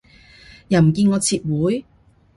[0.69, 1.85] 又唔見我撤回